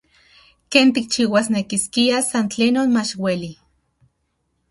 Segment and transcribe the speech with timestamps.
[0.71, 3.53] Ken tikchiuasnekiskia san tlen non mach ueli.